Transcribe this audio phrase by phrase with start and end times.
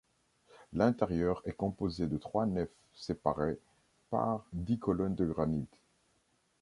[0.73, 3.59] L'intérieur est composé de trois nefs séparées
[4.09, 5.67] par dix colonnes de granit.